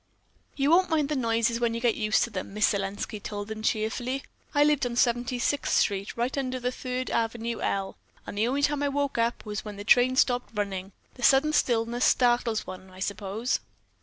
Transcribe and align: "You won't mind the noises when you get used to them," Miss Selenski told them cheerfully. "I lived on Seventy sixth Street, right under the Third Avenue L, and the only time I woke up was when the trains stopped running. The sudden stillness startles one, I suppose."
"You 0.55 0.71
won't 0.71 0.89
mind 0.89 1.09
the 1.09 1.15
noises 1.15 1.59
when 1.59 1.75
you 1.75 1.79
get 1.79 1.93
used 1.93 2.23
to 2.23 2.31
them," 2.31 2.55
Miss 2.55 2.65
Selenski 2.73 3.21
told 3.21 3.49
them 3.49 3.61
cheerfully. 3.61 4.23
"I 4.55 4.63
lived 4.63 4.83
on 4.87 4.95
Seventy 4.95 5.37
sixth 5.37 5.75
Street, 5.77 6.17
right 6.17 6.35
under 6.39 6.59
the 6.59 6.71
Third 6.71 7.11
Avenue 7.11 7.59
L, 7.61 7.97
and 8.25 8.35
the 8.35 8.47
only 8.47 8.63
time 8.63 8.81
I 8.81 8.89
woke 8.89 9.19
up 9.19 9.45
was 9.45 9.63
when 9.63 9.75
the 9.77 9.83
trains 9.83 10.21
stopped 10.21 10.49
running. 10.55 10.91
The 11.13 11.21
sudden 11.21 11.53
stillness 11.53 12.03
startles 12.05 12.65
one, 12.65 12.89
I 12.89 12.99
suppose." 12.99 13.59